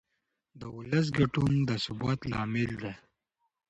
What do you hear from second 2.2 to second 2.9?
لامل